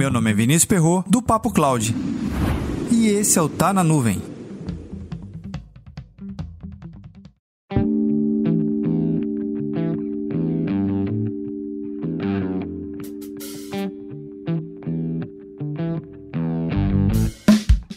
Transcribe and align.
Meu 0.00 0.10
nome 0.10 0.30
é 0.30 0.32
Vinícius 0.32 0.64
Perro 0.64 1.04
do 1.06 1.20
Papo 1.20 1.52
Cloud. 1.52 1.94
E 2.90 3.08
esse 3.08 3.38
é 3.38 3.42
o 3.42 3.50
Tá 3.50 3.70
na 3.70 3.84
Nuvem. 3.84 4.18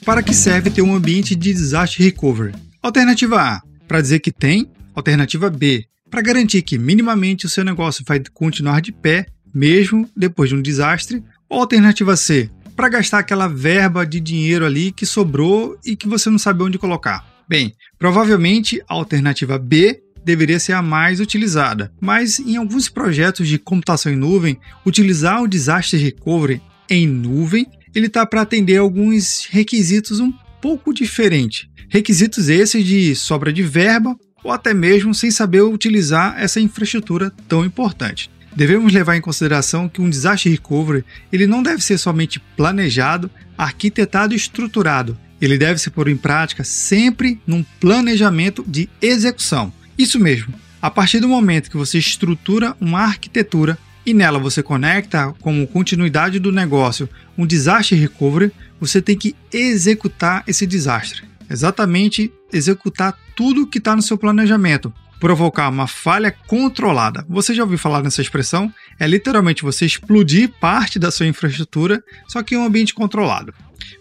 Para 0.06 0.22
que 0.22 0.34
serve 0.34 0.70
ter 0.70 0.82
um 0.82 0.94
ambiente 0.94 1.34
de 1.38 1.54
disaster 1.54 2.06
recovery? 2.06 2.54
Alternativa 2.82 3.42
A, 3.42 3.62
para 3.88 4.02
dizer 4.02 4.20
que 4.20 4.30
tem. 4.30 4.70
Alternativa 4.94 5.50
B, 5.50 5.86
para 6.12 6.22
garantir 6.22 6.64
que 6.64 6.78
minimamente 6.78 7.46
o 7.46 7.50
seu 7.50 7.64
negócio 7.64 8.04
vai 8.06 8.22
continuar 8.34 8.82
de 8.82 8.92
pé, 8.92 9.28
mesmo 9.54 10.10
depois 10.14 10.50
de 10.50 10.56
um 10.58 10.62
desastre. 10.62 11.24
Ou 11.54 11.62
alternativa 11.62 12.18
C, 12.18 12.50
para 12.76 12.90
gastar 12.90 13.20
aquela 13.20 13.48
verba 13.48 14.08
de 14.08 14.20
dinheiro 14.20 14.66
ali 14.66 14.92
que 14.92 15.06
sobrou 15.06 15.78
e 15.86 15.96
que 15.96 16.08
você 16.08 16.28
não 16.28 16.40
sabe 16.40 16.64
onde 16.64 16.80
colocar. 16.80 17.24
Bem, 17.48 17.76
provavelmente 18.00 18.82
a 18.90 18.96
alternativa 18.96 19.60
B 19.60 20.02
deveria 20.26 20.60
ser 20.60 20.74
a 20.74 20.82
mais 20.82 21.20
utilizada, 21.20 21.94
mas 22.02 22.40
em 22.40 22.58
alguns 22.58 22.90
projetos 22.90 23.48
de 23.48 23.60
computação 23.60 24.12
em 24.12 24.16
nuvem, 24.16 24.60
utilizar 24.84 25.44
o 25.44 25.48
Disaster 25.48 26.00
Recovery 26.02 26.60
em 26.90 27.06
nuvem 27.06 27.68
ele 27.94 28.08
está 28.08 28.26
para 28.26 28.42
atender 28.42 28.78
alguns 28.78 29.46
requisitos 29.48 30.20
um 30.20 30.34
pouco 30.60 30.92
diferentes. 30.92 31.68
Requisitos 31.88 32.50
esses 32.50 32.84
de 32.84 33.16
sobra 33.16 33.54
de 33.54 33.62
verba 33.62 34.18
ou 34.44 34.52
até 34.52 34.74
mesmo 34.74 35.14
sem 35.14 35.30
saber 35.30 35.62
utilizar 35.62 36.36
essa 36.36 36.60
infraestrutura 36.60 37.32
tão 37.48 37.64
importante. 37.64 38.32
Devemos 38.56 38.94
levar 38.94 39.16
em 39.16 39.22
consideração 39.22 39.90
que 39.90 40.02
um 40.02 40.10
disaster 40.10 40.52
recovery 40.52 41.04
ele 41.32 41.48
não 41.48 41.64
deve 41.64 41.84
ser 41.84 41.98
somente 41.98 42.40
planejado, 42.56 43.30
arquitetado 43.58 44.34
e 44.34 44.38
estruturado. 44.38 45.18
Ele 45.42 45.58
deve 45.58 45.80
ser 45.80 45.90
pôr 45.90 46.08
em 46.08 46.16
prática 46.16 46.64
sempre 46.64 47.42
num 47.46 47.64
planejamento 47.80 48.64
de 48.68 48.88
execução. 49.02 49.74
Isso 49.98 50.20
mesmo. 50.20 50.54
A 50.82 50.92
partir 50.92 51.20
do 51.20 51.28
momento 51.28 51.70
que 51.70 51.78
você 51.78 51.98
estrutura 51.98 52.76
uma 52.80 53.02
arquitetura 53.02 53.78
e 54.06 54.14
nela 54.14 54.38
você 54.38 54.62
conecta 54.62 55.34
como 55.40 55.68
continuidade 55.68 56.40
do 56.40 56.52
negócio 56.52 57.10
um 57.38 57.46
desastre 57.46 57.98
recovery, 57.98 58.52
você 58.80 59.02
tem 59.02 59.18
que 59.18 59.36
executar 59.52 60.44
esse 60.46 60.68
desastre. 60.68 61.24
Exatamente 61.50 62.32
executar 62.52 63.18
tudo 63.36 63.68
que 63.68 63.78
está 63.78 63.96
no 63.96 64.02
seu 64.02 64.18
planejamento. 64.18 64.94
Provocar 65.24 65.70
uma 65.70 65.88
falha 65.88 66.36
controlada. 66.48 67.26
Você 67.30 67.54
já 67.54 67.64
ouviu 67.64 67.78
falar 67.78 68.04
nessa 68.04 68.22
expressão? 68.22 68.70
É 69.00 69.08
literalmente 69.08 69.64
você 69.64 69.86
explodir 69.86 70.52
parte 70.60 71.00
da 71.00 71.12
sua 71.12 71.26
infraestrutura, 71.26 72.04
só 72.28 72.44
que 72.44 72.56
em 72.56 72.58
um 72.58 72.66
ambiente 72.66 72.94
controlado. 72.94 73.54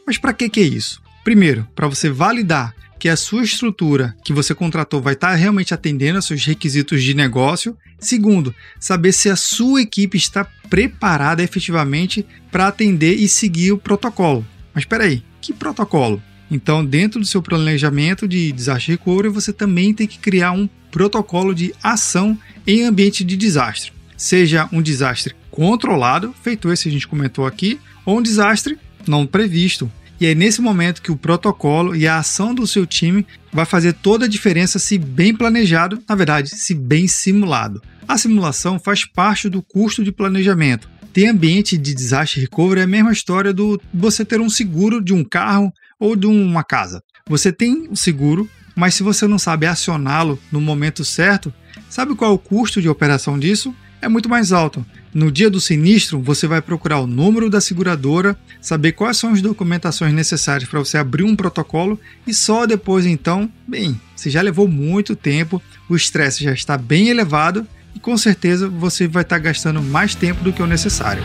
Mas 0.05 0.19
para 0.19 0.33
que, 0.33 0.49
que 0.49 0.59
é 0.59 0.65
isso? 0.65 1.01
Primeiro, 1.23 1.65
para 1.77 1.87
você 1.87 2.11
validar 2.11 2.75
que 2.99 3.09
a 3.09 3.15
sua 3.15 3.45
estrutura 3.45 4.17
que 4.25 4.33
você 4.33 4.53
contratou 4.53 5.01
vai 5.01 5.13
estar 5.15 5.33
realmente 5.37 5.73
atendendo 5.73 6.17
aos 6.17 6.25
seus 6.25 6.45
requisitos 6.45 7.01
de 7.01 7.15
negócio. 7.15 7.79
Segundo, 8.01 8.53
saber 8.81 9.13
se 9.13 9.31
a 9.31 9.37
sua 9.37 9.81
equipe 9.81 10.19
está 10.19 10.45
preparada 10.69 11.41
efetivamente 11.41 12.27
para 12.51 12.67
atender 12.67 13.15
e 13.15 13.29
seguir 13.29 13.71
o 13.71 13.79
protocolo. 13.79 14.45
Mas 14.75 14.83
espera 14.83 15.05
aí, 15.05 15.23
que 15.41 15.53
protocolo? 15.53 16.21
Então, 16.53 16.85
dentro 16.85 17.19
do 17.19 17.25
seu 17.25 17.41
planejamento 17.41 18.29
de 18.29 18.53
desastre 18.53 18.93
recovery, 18.93 19.31
você 19.31 19.55
também 19.55 19.95
tem 19.95 20.07
que 20.07 20.19
criar 20.19 20.53
um 20.53 20.69
protocolo 20.91 21.55
de 21.55 21.75
ação 21.83 22.39
em 22.67 22.85
ambiente 22.85 23.25
de 23.25 23.39
desastre. 23.39 23.91
Seja 24.19 24.69
um 24.71 24.83
desastre 24.83 25.35
controlado, 25.51 26.35
feito 26.43 26.71
esse 26.71 26.83
que 26.83 26.89
a 26.91 26.93
gente 26.93 27.09
comentou 27.09 27.47
aqui, 27.47 27.81
ou 28.05 28.19
um 28.19 28.23
desastre 28.23 28.79
não 29.09 29.27
previsto, 29.27 29.91
e 30.21 30.27
é 30.27 30.35
nesse 30.35 30.61
momento 30.61 31.01
que 31.01 31.11
o 31.11 31.17
protocolo 31.17 31.97
e 31.97 32.07
a 32.07 32.19
ação 32.19 32.55
do 32.55 32.67
seu 32.67 32.85
time 32.85 33.27
vai 33.51 33.65
fazer 33.65 33.95
toda 33.95 34.27
a 34.27 34.29
diferença 34.29 34.79
se 34.79 34.99
bem 34.99 35.35
planejado, 35.35 36.03
na 36.07 36.15
verdade, 36.15 36.51
se 36.51 36.75
bem 36.75 37.09
simulado. 37.09 37.83
A 38.07 38.19
simulação 38.19 38.79
faz 38.79 39.07
parte 39.07 39.49
do 39.49 39.63
custo 39.63 40.05
de 40.05 40.13
planejamento. 40.13 40.89
Ter 41.15 41.29
ambiente 41.29 41.79
de 41.79 41.95
desastre 41.95 42.43
recovery 42.43 42.81
é 42.81 42.85
a 42.85 42.87
mesma 42.87 43.13
história 43.13 43.55
do 43.55 43.81
você 43.93 44.23
ter 44.23 44.41
um 44.41 44.51
seguro 44.51 45.03
de 45.03 45.15
um 45.15 45.25
carro 45.25 45.73
ou 46.03 46.17
de 46.17 46.27
uma 46.27 46.65
casa. 46.65 47.01
Você 47.29 47.53
tem 47.53 47.87
o 47.89 47.95
seguro, 47.95 48.51
mas 48.75 48.95
se 48.95 49.05
você 49.05 49.29
não 49.29 49.39
sabe 49.39 49.67
acioná-lo 49.67 50.37
no 50.51 50.61
momento 50.61 51.05
certo, 51.05 51.55
sabe 51.89 52.17
qual 52.17 52.33
é 52.33 52.35
o 52.35 52.39
custo 52.39 52.83
de 52.83 52.89
operação 52.89 53.39
disso? 53.39 53.73
É 54.01 54.09
muito 54.09 54.29
mais 54.29 54.51
alto. 54.51 54.85
No 55.15 55.31
dia 55.31 55.49
do 55.49 55.61
sinistro, 55.61 56.21
você 56.21 56.49
vai 56.49 56.61
procurar 56.61 56.99
o 56.99 57.07
número 57.07 57.49
da 57.49 57.61
seguradora, 57.61 58.37
saber 58.61 58.93
quais 58.93 59.17
são 59.17 59.33
as 59.33 59.41
documentações 59.41 60.13
necessárias 60.13 60.69
para 60.69 60.81
você 60.81 60.99
abrir 60.99 61.23
um 61.23 61.37
protocolo 61.37 62.01
e 62.27 62.35
só 62.35 62.67
depois 62.67 63.07
então, 63.07 63.49
bem, 63.69 64.01
se 64.17 64.29
já 64.29 64.43
levou 64.43 64.67
muito 64.67 65.15
tempo, 65.15 65.63
o 65.89 65.95
estresse 65.95 66.43
já 66.43 66.53
está 66.53 66.77
bem 66.77 67.11
elevado 67.11 67.65
e 67.95 68.01
com 68.01 68.19
certeza 68.19 68.69
você 68.69 69.07
vai 69.07 69.23
estar 69.23 69.39
gastando 69.39 69.81
mais 69.81 70.17
tempo 70.17 70.43
do 70.43 70.53
que 70.53 70.63
o 70.63 70.67
necessário. 70.67 71.23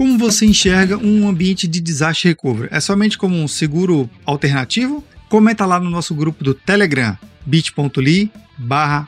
Como 0.00 0.16
você 0.16 0.46
enxerga 0.46 0.96
um 0.96 1.28
ambiente 1.28 1.68
de 1.68 1.78
disaster 1.78 2.30
recovery? 2.30 2.70
É 2.72 2.80
somente 2.80 3.18
como 3.18 3.36
um 3.36 3.46
seguro 3.46 4.08
alternativo? 4.24 5.04
Comenta 5.28 5.66
lá 5.66 5.78
no 5.78 5.90
nosso 5.90 6.14
grupo 6.14 6.42
do 6.42 6.54
Telegram, 6.54 7.18
bit.ly 7.44 8.32
barra 8.56 9.06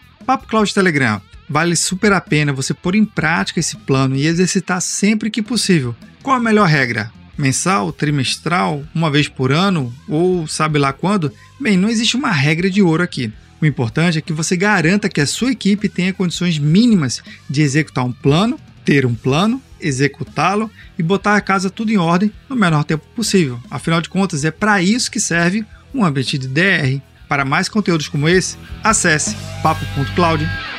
Telegram. 0.74 1.18
Vale 1.48 1.76
super 1.76 2.12
a 2.12 2.20
pena 2.20 2.52
você 2.52 2.74
pôr 2.74 2.94
em 2.94 3.06
prática 3.06 3.58
esse 3.58 3.74
plano 3.74 4.14
e 4.16 4.26
exercitar 4.26 4.82
sempre 4.82 5.30
que 5.30 5.40
possível. 5.40 5.96
Qual 6.22 6.36
a 6.36 6.40
melhor 6.40 6.68
regra? 6.68 7.10
Mensal, 7.38 7.90
trimestral, 7.90 8.84
uma 8.94 9.10
vez 9.10 9.28
por 9.28 9.50
ano 9.50 9.90
ou 10.06 10.46
sabe 10.46 10.78
lá 10.78 10.92
quando? 10.92 11.32
Bem, 11.58 11.74
não 11.74 11.88
existe 11.88 12.16
uma 12.16 12.30
regra 12.30 12.68
de 12.68 12.82
ouro 12.82 13.02
aqui. 13.02 13.32
O 13.62 13.64
importante 13.64 14.18
é 14.18 14.20
que 14.20 14.34
você 14.34 14.58
garanta 14.58 15.08
que 15.08 15.22
a 15.22 15.26
sua 15.26 15.52
equipe 15.52 15.88
tenha 15.88 16.12
condições 16.12 16.58
mínimas 16.58 17.22
de 17.48 17.62
executar 17.62 18.04
um 18.04 18.12
plano, 18.12 18.60
ter 18.84 19.06
um 19.06 19.14
plano 19.14 19.58
executá-lo 19.82 20.70
e 20.98 21.02
botar 21.02 21.36
a 21.36 21.40
casa 21.40 21.70
tudo 21.70 21.90
em 21.90 21.98
ordem 21.98 22.32
no 22.48 22.56
menor 22.56 22.84
tempo 22.84 23.04
possível. 23.14 23.60
Afinal 23.70 24.00
de 24.00 24.08
contas, 24.08 24.44
é 24.44 24.50
para 24.50 24.82
isso 24.82 25.10
que 25.10 25.20
serve 25.20 25.64
um 25.94 26.04
ambiente 26.04 26.38
de 26.38 26.48
DR. 26.48 27.00
Para 27.28 27.44
mais 27.44 27.68
conteúdos 27.68 28.08
como 28.08 28.28
esse, 28.28 28.56
acesse 28.82 29.36
papo.cloud.com 29.62 30.71